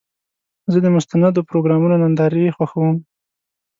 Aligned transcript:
زه 0.71 0.77
د 0.81 0.87
مستندو 0.95 1.47
پروګرامونو 1.49 1.95
نندارې 2.03 2.55
خوښوم. 2.55 2.95